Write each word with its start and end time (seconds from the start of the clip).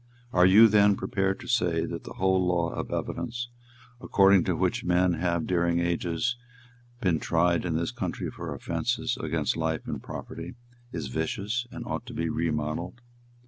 Are 0.33 0.47
you, 0.47 0.67
then, 0.67 0.95
prepared 0.95 1.39
to 1.41 1.47
say 1.47 1.85
that 1.85 2.05
the 2.05 2.13
whole 2.13 2.43
law 2.43 2.69
of 2.71 2.89
evidence, 2.89 3.49
according 4.01 4.43
to 4.45 4.55
which 4.55 4.83
men 4.83 5.13
have 5.13 5.45
during 5.45 5.79
ages 5.79 6.37
been 7.01 7.19
tried 7.19 7.65
in 7.65 7.75
this 7.75 7.91
country 7.91 8.31
for 8.31 8.51
offences 8.51 9.15
against 9.21 9.55
life 9.55 9.87
and 9.87 10.01
property, 10.01 10.55
is 10.91 11.09
vicious 11.09 11.67
and 11.69 11.85
ought 11.85 12.07
to 12.07 12.15
be 12.15 12.29
remodelled? 12.29 12.99